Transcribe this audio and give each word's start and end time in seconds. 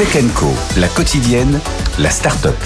Tech 0.00 0.24
Co, 0.34 0.46
la 0.78 0.88
quotidienne, 0.88 1.60
la 1.98 2.08
start-up. 2.08 2.56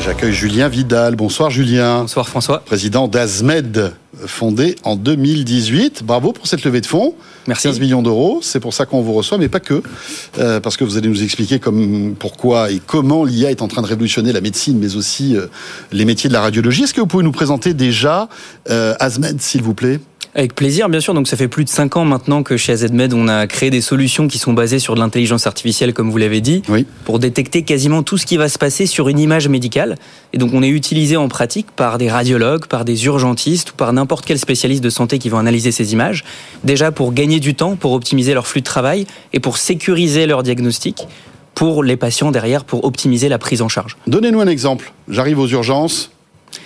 J'accueille 0.00 0.32
Julien 0.32 0.68
Vidal. 0.68 1.16
Bonsoir 1.16 1.50
Julien. 1.50 2.02
Bonsoir 2.02 2.28
François. 2.28 2.60
Président 2.60 3.08
d'Azmed, 3.08 3.94
fondé 4.26 4.76
en 4.84 4.94
2018. 4.94 6.04
Bravo 6.04 6.32
pour 6.32 6.46
cette 6.46 6.62
levée 6.62 6.80
de 6.80 6.86
fonds. 6.86 7.16
Merci. 7.48 7.64
15 7.64 7.80
millions 7.80 8.00
d'euros, 8.00 8.38
c'est 8.42 8.60
pour 8.60 8.74
ça 8.74 8.86
qu'on 8.86 9.02
vous 9.02 9.12
reçoit, 9.12 9.38
mais 9.38 9.48
pas 9.48 9.58
que. 9.58 9.82
Euh, 10.38 10.60
parce 10.60 10.76
que 10.76 10.84
vous 10.84 10.96
allez 10.96 11.08
nous 11.08 11.24
expliquer 11.24 11.58
comme, 11.58 12.14
pourquoi 12.16 12.70
et 12.70 12.80
comment 12.86 13.24
l'IA 13.24 13.50
est 13.50 13.60
en 13.60 13.66
train 13.66 13.82
de 13.82 13.88
révolutionner 13.88 14.32
la 14.32 14.40
médecine, 14.40 14.78
mais 14.78 14.94
aussi 14.94 15.36
euh, 15.36 15.48
les 15.90 16.04
métiers 16.04 16.28
de 16.28 16.34
la 16.34 16.42
radiologie. 16.42 16.84
Est-ce 16.84 16.94
que 16.94 17.00
vous 17.00 17.08
pouvez 17.08 17.24
nous 17.24 17.32
présenter 17.32 17.74
déjà 17.74 18.28
euh, 18.70 18.94
Azmed, 19.00 19.42
s'il 19.42 19.62
vous 19.62 19.74
plaît? 19.74 19.98
Avec 20.38 20.54
plaisir, 20.54 20.88
bien 20.88 21.00
sûr. 21.00 21.14
Donc, 21.14 21.26
ça 21.26 21.36
fait 21.36 21.48
plus 21.48 21.64
de 21.64 21.68
5 21.68 21.96
ans 21.96 22.04
maintenant 22.04 22.44
que 22.44 22.56
chez 22.56 22.70
AZMed, 22.72 23.12
on 23.12 23.26
a 23.26 23.48
créé 23.48 23.70
des 23.70 23.80
solutions 23.80 24.28
qui 24.28 24.38
sont 24.38 24.52
basées 24.52 24.78
sur 24.78 24.94
de 24.94 25.00
l'intelligence 25.00 25.48
artificielle, 25.48 25.92
comme 25.92 26.10
vous 26.12 26.16
l'avez 26.16 26.40
dit, 26.40 26.62
Oui. 26.68 26.86
pour 27.04 27.18
détecter 27.18 27.62
quasiment 27.62 28.04
tout 28.04 28.16
ce 28.18 28.24
qui 28.24 28.36
va 28.36 28.48
se 28.48 28.56
passer 28.56 28.86
sur 28.86 29.08
une 29.08 29.18
image 29.18 29.48
médicale. 29.48 29.96
Et 30.32 30.38
donc, 30.38 30.54
on 30.54 30.62
est 30.62 30.68
utilisé 30.68 31.16
en 31.16 31.26
pratique 31.26 31.66
par 31.74 31.98
des 31.98 32.08
radiologues, 32.08 32.66
par 32.66 32.84
des 32.84 33.04
urgentistes 33.06 33.72
ou 33.72 33.74
par 33.74 33.92
n'importe 33.92 34.24
quel 34.26 34.38
spécialiste 34.38 34.82
de 34.82 34.90
santé 34.90 35.18
qui 35.18 35.28
vont 35.28 35.38
analyser 35.38 35.72
ces 35.72 35.92
images. 35.92 36.22
Déjà 36.62 36.92
pour 36.92 37.12
gagner 37.12 37.40
du 37.40 37.56
temps, 37.56 37.74
pour 37.74 37.92
optimiser 37.92 38.32
leur 38.32 38.46
flux 38.46 38.60
de 38.60 38.66
travail 38.66 39.08
et 39.32 39.40
pour 39.40 39.56
sécuriser 39.56 40.26
leur 40.26 40.44
diagnostic 40.44 41.08
pour 41.56 41.82
les 41.82 41.96
patients 41.96 42.30
derrière, 42.30 42.62
pour 42.64 42.84
optimiser 42.84 43.28
la 43.28 43.38
prise 43.38 43.60
en 43.60 43.68
charge. 43.68 43.96
Donnez-nous 44.06 44.40
un 44.40 44.46
exemple. 44.46 44.92
J'arrive 45.08 45.40
aux 45.40 45.48
urgences. 45.48 46.12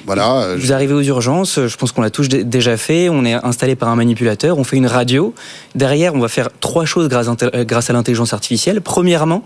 Voilà. 0.07 0.43
euh, 0.43 0.57
Vous 0.61 0.73
arrivez 0.73 0.95
aux 0.95 1.03
urgences, 1.03 1.61
je 1.67 1.77
pense 1.77 1.93
qu'on 1.93 2.03
l'a 2.03 2.11
tous 2.11 2.29
dé- 2.29 2.45
déjà 2.45 2.77
fait, 2.77 3.09
on 3.09 3.25
est 3.25 3.35
installé 3.35 3.77
par 3.77 3.89
un 3.89 3.97
manipulateur, 3.97 4.59
on 4.59 4.65
fait 4.65 4.77
une 4.77 4.87
radio. 4.87 5.35
Derrière, 5.75 6.15
on 6.15 6.19
va 6.19 6.29
faire 6.29 6.49
trois 6.61 6.85
choses 6.85 7.09
grâce, 7.09 7.29
à 7.29 7.37
euh, 7.55 7.93
l'intelligence 7.93 8.33
artificielle. 8.33 8.81
Premièrement, 8.81 9.45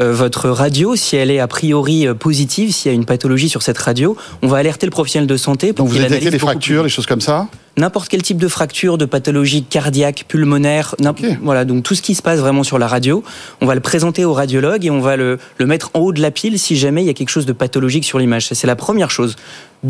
euh, 0.00 0.12
votre 0.14 0.48
radio, 0.48 0.94
si 0.96 1.16
elle 1.16 1.30
est 1.30 1.40
a 1.40 1.48
priori 1.48 2.06
euh, 2.06 2.14
positive, 2.14 2.72
s'il 2.72 2.90
y 2.90 2.94
a 2.94 2.96
une 2.96 3.04
pathologie 3.04 3.48
sur 3.48 3.62
cette 3.62 3.78
radio, 3.78 4.16
on 4.42 4.48
va 4.48 4.58
alerter 4.58 4.86
le 4.86 4.90
professionnel 4.92 5.26
de 5.26 5.36
santé 5.36 5.72
pour 5.72 5.86
donc 5.86 5.94
vous 5.94 6.00
détectez 6.02 6.30
les 6.30 6.38
fractures, 6.38 6.82
plus 6.82 6.88
les 6.88 6.94
choses 6.94 7.06
comme 7.06 7.20
ça? 7.20 7.48
N'importe 7.78 8.08
quel 8.08 8.22
type 8.22 8.38
de 8.38 8.48
fracture, 8.48 8.96
de 8.96 9.04
pathologie 9.04 9.62
cardiaque, 9.62 10.24
pulmonaire, 10.28 10.94
n'imp- 10.98 11.20
Ok. 11.22 11.36
voilà, 11.42 11.66
donc 11.66 11.82
tout 11.82 11.94
ce 11.94 12.00
qui 12.00 12.14
se 12.14 12.22
passe 12.22 12.38
vraiment 12.40 12.62
sur 12.62 12.78
la 12.78 12.86
radio, 12.86 13.22
on 13.60 13.66
va 13.66 13.74
le 13.74 13.82
présenter 13.82 14.24
au 14.24 14.32
radiologue 14.32 14.86
et 14.86 14.90
on 14.90 15.00
va 15.00 15.16
le, 15.16 15.38
le 15.58 15.66
mettre 15.66 15.90
en 15.92 16.00
haut 16.00 16.12
de 16.14 16.22
la 16.22 16.30
pile 16.30 16.58
si 16.58 16.74
jamais 16.76 17.02
il 17.02 17.06
y 17.06 17.10
a 17.10 17.12
quelque 17.12 17.28
chose 17.28 17.44
de 17.44 17.52
pathologique 17.52 18.04
sur 18.06 18.18
l'image. 18.18 18.48
C'est 18.50 18.66
la 18.66 18.76
première 18.76 19.10
chose. 19.10 19.36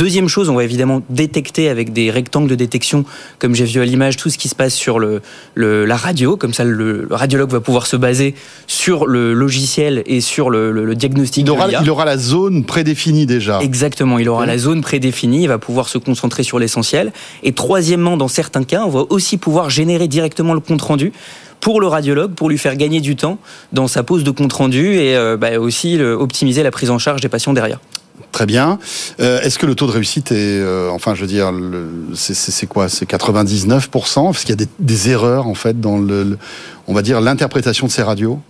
Deuxième 0.06 0.28
chose, 0.28 0.48
on 0.50 0.54
va 0.54 0.62
évidemment 0.62 1.02
détecter 1.10 1.68
avec 1.68 1.92
des 1.92 2.12
rectangles 2.12 2.48
de 2.48 2.54
détection, 2.54 3.04
comme 3.40 3.56
j'ai 3.56 3.64
vu 3.64 3.80
à 3.80 3.84
l'image, 3.84 4.16
tout 4.16 4.30
ce 4.30 4.38
qui 4.38 4.46
se 4.48 4.54
passe 4.54 4.72
sur 4.72 5.00
le, 5.00 5.20
le- 5.56 5.84
la 5.84 5.96
radio. 5.96 6.36
Comme 6.36 6.54
ça, 6.54 6.62
le, 6.62 7.08
le 7.10 7.14
radiologue 7.16 7.50
va 7.50 7.58
pouvoir 7.58 7.88
se 7.88 7.96
baser 7.96 8.36
sur 8.68 9.06
le 9.08 9.34
logiciel 9.34 10.04
et 10.06 10.20
sur 10.20 10.48
le, 10.48 10.94
diagnostic. 10.94 11.42
il 11.44 11.50
aura, 11.50 11.68
il 11.82 11.90
aura 11.90 12.04
la 12.04 12.18
zone 12.18 12.64
prédéfinie 12.64 13.26
déjà. 13.26 13.58
Exactement, 13.62 14.20
il 14.20 14.28
aura 14.28 14.42
Ok. 14.42 14.46
la 14.46 14.58
zone 14.58 14.80
prédéfinie, 14.80 15.42
il 15.42 15.48
va 15.48 15.58
pouvoir 15.58 15.88
se 15.88 15.98
concentrer 15.98 16.44
sur 16.44 16.60
l'essentiel. 16.60 17.12
Et 17.42 17.50
troisièmement, 17.50 18.16
dans 18.16 18.28
certains 18.28 18.62
cas, 18.62 18.84
on 18.86 18.90
va 18.90 19.02
aussi 19.10 19.38
pouvoir 19.38 19.70
générer 19.70 20.06
directement 20.06 20.54
le 20.54 20.60
compte-rendu 20.60 21.12
pour 21.60 21.80
le 21.80 21.88
radiologue, 21.88 22.30
pour 22.34 22.48
lui 22.48 22.58
faire 22.58 22.76
gagner 22.76 23.00
du 23.00 23.16
temps 23.16 23.38
dans 23.72 23.88
sa 23.88 24.04
pause 24.04 24.22
de 24.22 24.30
compte-rendu 24.30 24.94
et 24.98 25.16
euh, 25.16 25.36
bah, 25.36 25.58
aussi 25.58 26.00
optimiser 26.00 26.62
la 26.62 26.70
prise 26.70 26.90
en 26.90 26.98
charge 27.00 27.22
des 27.22 27.28
patients 27.28 27.54
derrière. 27.54 27.80
Très 28.32 28.46
bien. 28.46 28.78
Euh, 29.20 29.40
Est-ce 29.40 29.58
que 29.58 29.66
le 29.66 29.74
taux 29.74 29.86
de 29.86 29.92
réussite 29.92 30.30
est, 30.32 30.34
euh, 30.60 30.90
enfin, 30.90 31.14
je 31.14 31.22
veux 31.22 31.26
dire, 31.26 31.50
c'est- 32.14 32.66
quoi? 32.66 32.88
C'est 32.88 33.06
99% 33.06 34.24
Parce 34.32 34.40
qu'il 34.44 34.50
y 34.50 34.52
a 34.52 34.56
des, 34.56 34.68
des 34.78 35.10
erreurs 35.10 35.46
en 35.46 35.54
fait 35.54 35.80
dans 35.80 35.98
le, 35.98 36.22
le- 36.22 36.38
on 36.86 36.94
va 36.94 37.02
dire, 37.02 37.20
l'interprétation 37.20 37.86
de 37.86 37.92
ces 37.92 38.02
radios. 38.02 38.40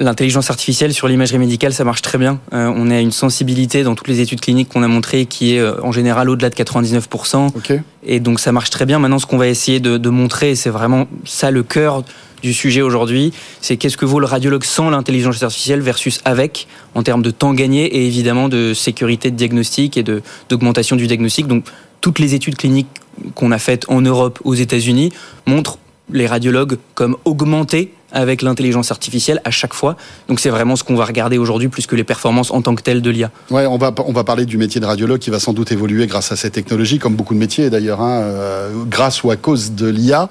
L'intelligence 0.00 0.48
artificielle 0.48 0.94
sur 0.94 1.08
l'imagerie 1.08 1.38
médicale, 1.38 1.72
ça 1.72 1.82
marche 1.82 2.02
très 2.02 2.18
bien. 2.18 2.38
Euh, 2.52 2.72
on 2.74 2.88
a 2.90 3.00
une 3.00 3.10
sensibilité 3.10 3.82
dans 3.82 3.96
toutes 3.96 4.06
les 4.06 4.20
études 4.20 4.40
cliniques 4.40 4.68
qu'on 4.68 4.84
a 4.84 4.88
montrées 4.88 5.26
qui 5.26 5.54
est 5.56 5.58
euh, 5.58 5.74
en 5.82 5.90
général 5.90 6.30
au-delà 6.30 6.50
de 6.50 6.54
99%. 6.54 7.48
Ok. 7.56 7.72
Et 8.04 8.20
donc 8.20 8.38
ça 8.38 8.52
marche 8.52 8.70
très 8.70 8.86
bien. 8.86 9.00
Maintenant, 9.00 9.18
ce 9.18 9.26
qu'on 9.26 9.38
va 9.38 9.48
essayer 9.48 9.80
de, 9.80 9.96
de 9.98 10.08
montrer, 10.08 10.54
c'est 10.54 10.70
vraiment 10.70 11.08
ça 11.24 11.50
le 11.50 11.64
cœur 11.64 12.04
du 12.42 12.52
sujet 12.52 12.82
aujourd'hui, 12.82 13.32
c'est 13.60 13.76
qu'est-ce 13.76 13.96
que 13.96 14.04
vaut 14.04 14.20
le 14.20 14.26
radiologue 14.26 14.64
sans 14.64 14.90
l'intelligence 14.90 15.42
artificielle 15.42 15.80
versus 15.80 16.20
avec, 16.24 16.66
en 16.94 17.02
termes 17.02 17.22
de 17.22 17.30
temps 17.30 17.54
gagné 17.54 17.84
et 17.86 18.06
évidemment 18.06 18.48
de 18.48 18.74
sécurité 18.74 19.30
de 19.30 19.36
diagnostic 19.36 19.96
et 19.96 20.04
d'augmentation 20.48 20.96
du 20.96 21.06
diagnostic. 21.06 21.46
Donc 21.46 21.64
toutes 22.00 22.18
les 22.18 22.34
études 22.34 22.56
cliniques 22.56 22.88
qu'on 23.34 23.50
a 23.50 23.58
faites 23.58 23.84
en 23.88 24.00
Europe, 24.00 24.40
aux 24.44 24.54
États-Unis, 24.54 25.12
montrent 25.46 25.78
les 26.12 26.26
radiologues 26.26 26.78
comme 26.94 27.16
augmentés 27.24 27.92
avec 28.12 28.42
l'intelligence 28.42 28.90
artificielle 28.90 29.40
à 29.44 29.50
chaque 29.50 29.74
fois. 29.74 29.96
Donc 30.28 30.40
c'est 30.40 30.48
vraiment 30.50 30.76
ce 30.76 30.84
qu'on 30.84 30.94
va 30.96 31.04
regarder 31.04 31.38
aujourd'hui 31.38 31.68
plus 31.68 31.86
que 31.86 31.96
les 31.96 32.04
performances 32.04 32.50
en 32.50 32.62
tant 32.62 32.74
que 32.74 32.82
telles 32.82 33.02
de 33.02 33.10
l'IA. 33.10 33.30
Ouais, 33.50 33.66
on 33.66 33.76
va 33.78 33.92
on 34.06 34.12
va 34.12 34.24
parler 34.24 34.46
du 34.46 34.56
métier 34.58 34.80
de 34.80 34.86
radiologue 34.86 35.18
qui 35.18 35.30
va 35.30 35.38
sans 35.38 35.52
doute 35.52 35.72
évoluer 35.72 36.06
grâce 36.06 36.32
à 36.32 36.36
cette 36.36 36.52
technologie, 36.54 36.98
comme 36.98 37.14
beaucoup 37.14 37.34
de 37.34 37.38
métiers 37.38 37.70
d'ailleurs, 37.70 38.00
hein, 38.00 38.20
euh, 38.22 38.70
grâce 38.88 39.22
ou 39.24 39.30
à 39.30 39.36
cause 39.36 39.72
de 39.72 39.88
l'IA. 39.88 40.28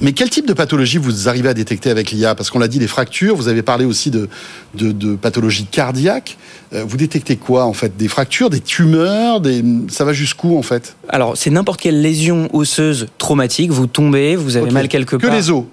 Mais 0.00 0.12
quel 0.12 0.30
type 0.30 0.46
de 0.46 0.52
pathologie 0.54 0.98
vous 0.98 1.28
arrivez 1.28 1.48
à 1.48 1.54
détecter 1.54 1.90
avec 1.90 2.10
l'IA 2.10 2.34
Parce 2.34 2.50
qu'on 2.50 2.58
l'a 2.58 2.68
dit, 2.68 2.78
les 2.78 2.86
fractures. 2.86 3.36
Vous 3.36 3.48
avez 3.48 3.62
parlé 3.62 3.84
aussi 3.84 4.10
de 4.10 4.28
de, 4.74 4.92
de 4.92 5.16
pathologies 5.16 5.66
cardiaques. 5.66 6.36
Euh, 6.72 6.84
vous 6.86 6.96
détectez 6.96 7.36
quoi 7.36 7.64
en 7.64 7.72
fait? 7.72 7.96
Des 7.96 8.08
fractures, 8.08 8.50
des 8.50 8.60
tumeurs, 8.60 9.40
des 9.40 9.62
ça 9.88 10.04
va 10.04 10.12
jusqu'où 10.12 10.56
en 10.56 10.62
fait? 10.62 10.96
Alors 11.08 11.36
c'est 11.36 11.50
n'importe 11.50 11.80
quelle 11.80 12.00
lésion 12.00 12.48
osseuse 12.52 13.08
traumatique, 13.18 13.70
vous 13.70 13.86
tombez, 13.86 14.36
vous 14.36 14.56
avez 14.56 14.70
mal 14.70 14.88
quelque 14.88 15.16
Que 15.16 15.26
part. 15.26 15.34
les 15.36 15.50
os. 15.50 15.64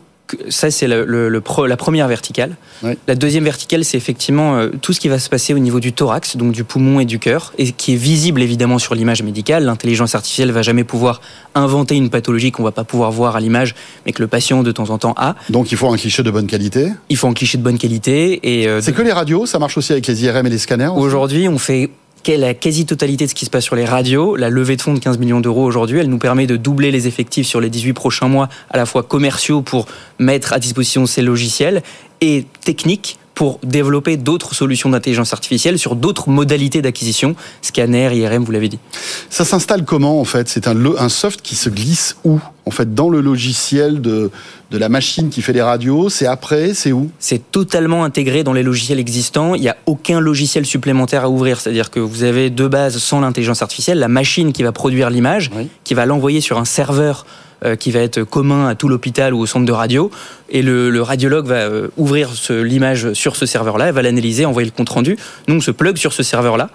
Ça 0.49 0.71
c'est 0.71 0.87
le, 0.87 1.05
le- 1.05 1.29
le 1.29 1.41
pro- 1.41 1.65
la 1.67 1.77
première 1.77 2.07
verticale. 2.07 2.55
La 3.07 3.15
deuxième 3.15 3.43
verticale, 3.43 3.83
c'est 3.85 3.97
effectivement 3.97 4.57
euh, 4.57 4.69
tout 4.81 4.93
ce 4.93 4.99
qui 4.99 5.07
va 5.07 5.19
se 5.19 5.29
passer 5.29 5.53
au 5.53 5.59
niveau 5.59 5.79
du 5.79 5.93
thorax, 5.93 6.37
donc 6.37 6.51
du 6.51 6.63
poumon 6.63 6.99
et 6.99 7.05
du 7.05 7.19
cœur, 7.19 7.53
et 7.57 7.71
qui 7.71 7.93
est 7.93 7.97
visible 7.97 8.41
évidemment 8.41 8.77
sur 8.79 8.93
l'image 8.95 9.23
médicale. 9.23 9.63
L'intelligence 9.65 10.15
artificielle 10.15 10.51
va 10.51 10.61
jamais 10.61 10.83
pouvoir 10.83 11.21
inventer 11.55 11.95
une 11.95 12.09
pathologie 12.09 12.51
qu'on 12.51 12.63
va 12.63 12.71
pas 12.71 12.83
pouvoir 12.83 13.11
voir 13.11 13.35
à 13.35 13.39
l'image, 13.39 13.73
mais 14.05 14.11
que 14.11 14.21
le 14.21 14.27
patient 14.27 14.63
de 14.63 14.71
temps 14.71 14.89
en 14.89 14.97
temps 14.97 15.13
a. 15.17 15.35
Donc 15.49 15.71
il 15.71 15.77
faut 15.77 15.89
un 15.91 15.97
cliché 15.97 16.23
de 16.23 16.31
bonne 16.31 16.47
qualité. 16.47 16.89
Il 17.09 17.17
faut 17.17 17.27
un 17.27 17.33
cliché 17.33 17.57
de 17.57 17.63
bonne 17.63 17.77
qualité 17.77 18.39
et 18.61 18.67
euh, 18.67 18.81
C'est 18.81 18.93
que 18.93 19.01
les 19.01 19.11
radios, 19.13 19.45
ça 19.45 19.59
marche 19.59 19.77
aussi 19.77 19.91
avec 19.91 20.07
les 20.07 20.23
IRM 20.25 20.45
et 20.45 20.49
les 20.49 20.57
scanners. 20.57 20.91
Aujourd'hui, 20.95 21.47
on 21.47 21.57
fait 21.57 21.89
la 22.27 22.53
quasi-totalité 22.53 23.25
de 23.25 23.29
ce 23.29 23.35
qui 23.35 23.45
se 23.45 23.49
passe 23.49 23.63
sur 23.63 23.75
les 23.75 23.85
radios. 23.85 24.35
La 24.35 24.49
levée 24.49 24.75
de 24.75 24.81
fonds 24.81 24.93
de 24.93 24.99
15 24.99 25.17
millions 25.17 25.39
d'euros 25.39 25.63
aujourd'hui, 25.63 25.99
elle 25.99 26.09
nous 26.09 26.17
permet 26.17 26.47
de 26.47 26.57
doubler 26.57 26.91
les 26.91 27.07
effectifs 27.07 27.47
sur 27.47 27.61
les 27.61 27.69
18 27.69 27.93
prochains 27.93 28.27
mois, 28.27 28.49
à 28.69 28.77
la 28.77 28.85
fois 28.85 29.03
commerciaux 29.03 29.61
pour 29.61 29.85
mettre 30.19 30.53
à 30.53 30.59
disposition 30.59 31.05
ces 31.05 31.21
logiciels 31.21 31.83
et 32.19 32.45
techniques 32.61 33.17
pour 33.37 33.59
développer 33.61 34.17
d'autres 34.17 34.55
solutions 34.55 34.89
d'intelligence 34.89 35.31
artificielle 35.31 35.77
sur 35.77 35.95
d'autres 35.95 36.27
modalités 36.27 36.81
d'acquisition, 36.81 37.35
scanner, 37.61 38.09
IRM, 38.17 38.43
vous 38.43 38.51
l'avez 38.51 38.67
dit. 38.67 38.79
Ça 39.29 39.45
s'installe 39.45 39.85
comment 39.85 40.19
en 40.19 40.25
fait? 40.25 40.49
C'est 40.49 40.67
un, 40.67 40.75
un 40.97 41.07
soft 41.09 41.43
qui 41.43 41.53
se 41.55 41.69
glisse 41.69 42.17
où? 42.23 42.39
En 42.65 42.71
fait, 42.71 42.95
dans 42.95 43.09
le 43.09 43.21
logiciel 43.21 44.01
de, 44.01 44.31
de 44.71 44.77
la 44.79 44.89
machine 44.89 45.29
qui 45.29 45.43
fait 45.43 45.53
les 45.53 45.61
radios, 45.61 46.09
c'est 46.09 46.25
après, 46.25 46.73
c'est 46.73 46.91
où? 46.91 47.11
C'est 47.19 47.51
totalement 47.51 48.03
intégré 48.03 48.43
dans 48.43 48.53
les 48.53 48.63
logiciels 48.63 48.97
existants. 48.99 49.53
Il 49.53 49.61
n'y 49.61 49.69
a 49.69 49.77
aucun 49.85 50.19
logiciel 50.19 50.65
supplémentaire 50.65 51.23
à 51.25 51.29
ouvrir. 51.29 51.61
C'est-à-dire 51.61 51.91
que 51.91 51.99
vous 51.99 52.23
avez 52.23 52.49
de 52.49 52.67
base, 52.67 52.97
sans 52.97 53.19
l'intelligence 53.21 53.61
artificielle, 53.61 53.99
la 53.99 54.07
machine 54.07 54.51
qui 54.51 54.63
va 54.63 54.71
produire 54.71 55.11
l'image, 55.11 55.51
Oui. 55.55 55.69
qui 55.83 55.93
va 55.93 56.07
l'envoyer 56.07 56.41
sur 56.41 56.57
un 56.57 56.65
serveur 56.65 57.27
qui 57.75 57.91
va 57.91 57.99
être 57.99 58.23
commun 58.23 58.67
à 58.67 58.75
tout 58.75 58.87
l'hôpital 58.87 59.33
ou 59.33 59.39
au 59.39 59.45
centre 59.45 59.65
de 59.65 59.71
radio. 59.71 60.11
Et 60.49 60.61
le, 60.61 60.89
le 60.89 61.01
radiologue 61.01 61.45
va 61.47 61.55
euh, 61.55 61.87
ouvrir 61.97 62.29
l'image 62.49 63.13
sur 63.13 63.35
ce 63.35 63.45
serveur-là, 63.45 63.91
va 63.91 64.01
l'analyser, 64.01 64.45
envoyer 64.45 64.69
le 64.69 64.75
compte-rendu. 64.75 65.17
Nous, 65.47 65.55
on 65.55 65.61
se 65.61 65.71
plug 65.71 65.97
sur 65.97 66.13
ce 66.13 66.23
serveur-là. 66.23 66.69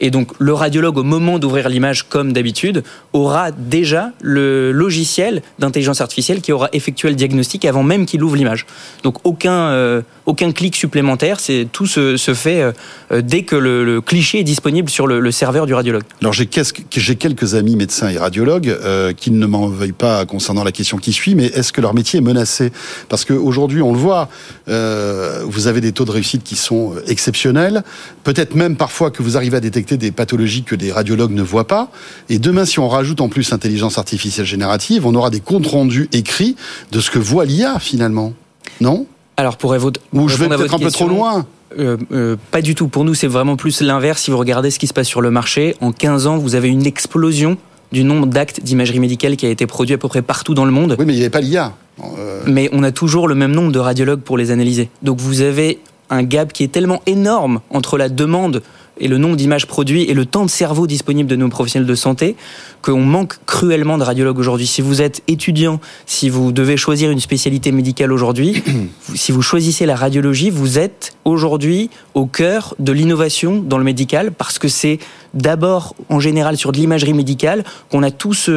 Et 0.00 0.10
donc, 0.10 0.30
le 0.38 0.52
radiologue, 0.52 0.98
au 0.98 1.02
moment 1.02 1.38
d'ouvrir 1.38 1.68
l'image, 1.68 2.08
comme 2.08 2.32
d'habitude, 2.32 2.84
aura 3.12 3.50
déjà 3.50 4.12
le 4.20 4.70
logiciel 4.70 5.42
d'intelligence 5.58 6.00
artificielle 6.00 6.40
qui 6.40 6.52
aura 6.52 6.68
effectué 6.72 7.08
le 7.08 7.16
diagnostic 7.16 7.64
avant 7.64 7.82
même 7.82 8.06
qu'il 8.06 8.22
ouvre 8.22 8.36
l'image. 8.36 8.66
Donc, 9.02 9.16
aucun, 9.24 9.70
euh, 9.70 10.02
aucun 10.26 10.52
clic 10.52 10.76
supplémentaire, 10.76 11.40
c'est 11.40 11.66
tout 11.72 11.86
se, 11.86 12.16
se 12.16 12.34
fait 12.34 12.62
euh, 12.62 12.72
euh, 13.10 13.22
dès 13.22 13.42
que 13.42 13.56
le, 13.56 14.00
cliché 14.00 14.38
est 14.38 14.44
disponible 14.44 14.88
sur 14.88 15.06
le, 15.06 15.30
serveur 15.32 15.66
du 15.66 15.74
radiologue. 15.74 16.04
Alors 16.20 16.32
j'ai 16.32 16.48
j'ai 16.90 17.16
quelques 17.16 17.54
amis 17.54 17.76
médecins 17.76 18.08
et 18.08 18.16
radiologues 18.16 18.76
qui 19.16 19.30
ne 19.30 19.46
m'en 19.46 19.68
veuillent 19.68 19.92
pas 19.92 20.24
concernant 20.24 20.64
la 20.64 20.72
question 20.72 20.96
qui 20.96 21.12
suit, 21.12 21.34
mais 21.34 21.46
est-ce 21.46 21.72
que 21.72 21.80
leur 21.80 21.94
métier 21.94 22.18
est 22.18 22.22
menacé? 22.22 22.72
Parce 23.08 23.24
qu'aujourd'hui, 23.24 23.82
on 23.82 23.92
le 23.92 23.98
voit, 23.98 24.28
vous 24.66 25.66
avez 25.66 25.80
des 25.80 25.92
taux 25.92 26.04
de 26.04 26.10
réussite 26.10 26.44
qui 26.44 26.56
sont 26.56 26.94
exceptionnels, 27.06 27.82
peut-être 28.24 28.54
même 28.54 28.76
parfois 28.76 29.10
que 29.10 29.22
vous 29.22 29.36
arrivez 29.36 29.58
à 29.58 29.60
détecter 29.60 29.87
des 29.96 30.10
pathologies 30.12 30.62
que 30.62 30.74
des 30.74 30.92
radiologues 30.92 31.32
ne 31.32 31.42
voient 31.42 31.66
pas. 31.66 31.90
Et 32.28 32.38
demain, 32.38 32.64
si 32.64 32.78
on 32.78 32.88
rajoute 32.88 33.20
en 33.20 33.28
plus 33.28 33.52
intelligence 33.52 33.98
artificielle 33.98 34.46
générative, 34.46 35.06
on 35.06 35.14
aura 35.14 35.30
des 35.30 35.40
comptes 35.40 35.66
rendus 35.66 36.08
écrits 36.12 36.56
de 36.92 37.00
ce 37.00 37.10
que 37.10 37.18
voit 37.18 37.44
l'IA 37.44 37.78
finalement. 37.78 38.32
Non? 38.80 39.06
Alors, 39.36 39.56
pour 39.56 39.74
évo- 39.74 39.92
Ou 40.12 40.28
je 40.28 40.36
vais 40.36 40.48
peut-être 40.48 40.60
votre 40.60 40.74
un 40.74 40.78
peu 40.78 40.90
trop 40.90 41.08
loin 41.08 41.46
Euh, 41.78 41.96
euh, 42.12 42.36
pas 42.50 42.62
du 42.62 42.74
tout. 42.74 42.88
Pour 42.88 43.04
nous, 43.04 43.12
c'est 43.14 43.26
vraiment 43.26 43.56
plus 43.56 43.82
l'inverse. 43.82 44.22
Si 44.22 44.30
vous 44.30 44.38
regardez 44.38 44.70
ce 44.70 44.78
qui 44.78 44.86
se 44.86 44.94
passe 44.94 45.06
sur 45.06 45.20
le 45.20 45.30
marché, 45.30 45.76
en 45.82 45.92
15 45.92 46.26
ans, 46.26 46.38
vous 46.38 46.54
avez 46.54 46.68
une 46.68 46.86
explosion 46.86 47.58
du 47.92 48.04
nombre 48.04 48.26
d'actes 48.26 48.60
d'imagerie 48.62 49.00
médicale 49.00 49.36
qui 49.36 49.44
a 49.46 49.50
été 49.50 49.66
produit 49.66 49.94
à 49.94 49.98
peu 49.98 50.08
près 50.08 50.22
partout 50.22 50.54
dans 50.54 50.64
le 50.64 50.70
monde. 50.72 50.96
Oui, 50.98 51.04
mais 51.06 51.12
il 51.12 51.16
n'y 51.16 51.22
avait 51.22 51.30
pas 51.30 51.40
l'IA. 51.42 51.74
Euh, 52.18 52.40
Mais 52.46 52.68
on 52.72 52.82
a 52.82 52.90
toujours 52.90 53.28
le 53.28 53.34
même 53.34 53.52
nombre 53.52 53.70
de 53.70 53.78
radiologues 53.78 54.20
pour 54.20 54.38
les 54.38 54.50
analyser. 54.50 54.88
Donc 55.02 55.20
vous 55.20 55.40
avez 55.42 55.78
un 56.10 56.22
gap 56.22 56.52
qui 56.54 56.64
est 56.64 56.68
tellement 56.72 57.02
énorme 57.06 57.60
entre 57.70 57.98
la 57.98 58.08
demande 58.08 58.62
et 59.00 59.08
le 59.08 59.18
nombre 59.18 59.36
d'images 59.36 59.66
produites 59.66 60.08
et 60.08 60.14
le 60.14 60.26
temps 60.26 60.44
de 60.44 60.50
cerveau 60.50 60.86
disponible 60.86 61.28
de 61.28 61.36
nos 61.36 61.48
professionnels 61.48 61.88
de 61.88 61.94
santé 61.94 62.36
qu'on 62.82 63.00
manque 63.00 63.38
cruellement 63.46 63.98
de 63.98 64.04
radiologues 64.04 64.38
aujourd'hui. 64.38 64.66
Si 64.66 64.82
vous 64.82 65.02
êtes 65.02 65.22
étudiant, 65.28 65.80
si 66.06 66.28
vous 66.28 66.52
devez 66.52 66.76
choisir 66.76 67.10
une 67.10 67.20
spécialité 67.20 67.72
médicale 67.72 68.12
aujourd'hui, 68.12 68.62
si 69.14 69.32
vous 69.32 69.42
choisissez 69.42 69.86
la 69.86 69.96
radiologie, 69.96 70.50
vous 70.50 70.78
êtes 70.78 71.14
aujourd'hui 71.24 71.90
au 72.14 72.26
cœur 72.26 72.74
de 72.78 72.92
l'innovation 72.92 73.62
dans 73.62 73.78
le 73.78 73.84
médical 73.84 74.32
parce 74.32 74.58
que 74.58 74.68
c'est 74.68 74.98
d'abord 75.34 75.94
en 76.08 76.20
général 76.20 76.56
sur 76.56 76.72
de 76.72 76.78
l'imagerie 76.78 77.12
médicale 77.12 77.62
qu'on 77.90 78.02
a 78.02 78.10
tous 78.10 78.48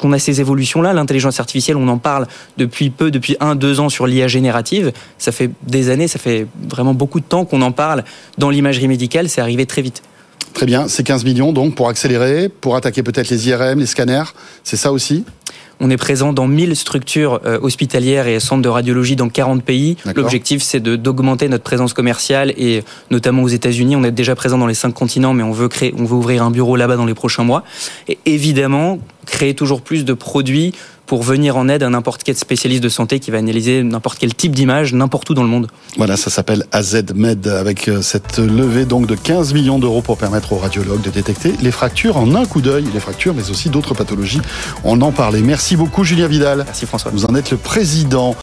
qu'on 0.00 0.12
a 0.12 0.18
ces 0.18 0.40
évolutions 0.40 0.82
là 0.82 0.92
l'intelligence 0.92 1.38
artificielle 1.38 1.76
on 1.76 1.86
en 1.86 1.98
parle 1.98 2.26
depuis 2.56 2.90
peu 2.90 3.12
depuis 3.12 3.36
un 3.38 3.54
deux 3.54 3.78
ans 3.78 3.88
sur 3.88 4.06
l'IA 4.06 4.26
générative. 4.26 4.92
Ça 5.18 5.30
fait 5.30 5.50
des 5.66 5.88
années 5.90 6.08
ça 6.08 6.18
fait 6.18 6.46
vraiment 6.68 6.94
beaucoup 6.94 7.20
de 7.20 7.24
temps 7.24 7.44
qu'on 7.44 7.62
en 7.62 7.72
parle 7.72 8.04
dans 8.38 8.50
l'imagerie 8.50 8.88
médicale. 8.88 9.28
C'est 9.28 9.40
arrivé 9.40 9.66
très 9.66 9.82
vite 9.82 9.85
Très 10.54 10.66
bien, 10.66 10.88
c'est 10.88 11.02
15 11.02 11.24
millions 11.24 11.52
donc 11.52 11.74
pour 11.74 11.88
accélérer, 11.88 12.48
pour 12.48 12.76
attaquer 12.76 13.02
peut-être 13.02 13.28
les 13.28 13.48
IRM, 13.48 13.78
les 13.78 13.86
scanners, 13.86 14.32
c'est 14.64 14.76
ça 14.76 14.90
aussi? 14.90 15.24
On 15.78 15.90
est 15.90 15.98
présent 15.98 16.32
dans 16.32 16.46
1000 16.46 16.74
structures 16.74 17.40
euh, 17.44 17.58
hospitalières 17.60 18.26
et 18.26 18.40
centres 18.40 18.62
de 18.62 18.68
radiologie 18.68 19.16
dans 19.16 19.28
40 19.28 19.62
pays. 19.62 19.96
L'objectif, 20.14 20.62
c'est 20.62 20.80
d'augmenter 20.80 21.48
notre 21.48 21.64
présence 21.64 21.92
commerciale 21.92 22.54
et 22.56 22.82
notamment 23.10 23.42
aux 23.42 23.48
États-Unis. 23.48 23.94
On 23.96 24.04
est 24.04 24.10
déjà 24.10 24.34
présent 24.34 24.56
dans 24.56 24.66
les 24.66 24.74
cinq 24.74 24.94
continents, 24.94 25.34
mais 25.34 25.42
on 25.42 25.52
veut 25.52 25.68
créer, 25.68 25.94
on 25.98 26.04
veut 26.04 26.14
ouvrir 26.16 26.42
un 26.42 26.50
bureau 26.50 26.76
là-bas 26.76 26.96
dans 26.96 27.04
les 27.04 27.14
prochains 27.14 27.44
mois. 27.44 27.62
Et 28.08 28.18
évidemment, 28.24 28.98
créer 29.26 29.52
toujours 29.52 29.82
plus 29.82 30.06
de 30.06 30.14
produits 30.14 30.72
pour 31.06 31.22
venir 31.22 31.56
en 31.56 31.68
aide 31.68 31.82
à 31.82 31.88
n'importe 31.88 32.24
quel 32.24 32.36
spécialiste 32.36 32.82
de 32.82 32.88
santé 32.88 33.20
qui 33.20 33.30
va 33.30 33.38
analyser 33.38 33.82
n'importe 33.82 34.18
quel 34.18 34.34
type 34.34 34.52
d'image 34.52 34.92
n'importe 34.92 35.30
où 35.30 35.34
dans 35.34 35.42
le 35.42 35.48
monde. 35.48 35.68
Voilà, 35.96 36.16
ça 36.16 36.30
s'appelle 36.30 36.64
AZMed 36.72 37.46
avec 37.46 37.88
euh, 37.88 38.02
cette 38.02 38.38
levée 38.38 38.84
donc 38.84 39.06
de 39.06 39.14
15 39.14 39.54
millions 39.54 39.78
d'euros 39.78 40.02
pour 40.02 40.18
permettre 40.18 40.52
aux 40.52 40.58
radiologues 40.58 41.02
de 41.02 41.10
détecter 41.10 41.54
les 41.60 41.70
fractures 41.70 42.16
en 42.16 42.34
un 42.34 42.44
coup 42.44 42.60
d'œil, 42.60 42.84
les 42.92 43.00
fractures 43.00 43.34
mais 43.34 43.50
aussi 43.50 43.70
d'autres 43.70 43.94
pathologies. 43.94 44.40
On 44.84 45.00
en 45.00 45.12
parlait. 45.12 45.40
Merci 45.40 45.76
beaucoup 45.76 46.04
Julien 46.04 46.26
Vidal. 46.26 46.64
Merci 46.66 46.86
François. 46.86 47.10
Vous 47.12 47.24
en 47.24 47.34
êtes 47.34 47.50
le 47.50 47.56
président. 47.56 48.34